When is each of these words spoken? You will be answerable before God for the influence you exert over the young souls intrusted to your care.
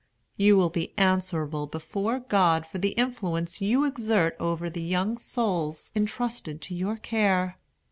You 0.35 0.57
will 0.57 0.71
be 0.71 0.95
answerable 0.97 1.67
before 1.67 2.19
God 2.21 2.65
for 2.65 2.79
the 2.79 2.93
influence 2.93 3.61
you 3.61 3.83
exert 3.85 4.35
over 4.39 4.67
the 4.67 4.81
young 4.81 5.15
souls 5.15 5.91
intrusted 5.93 6.59
to 6.63 6.73
your 6.73 6.97
care. 6.97 7.59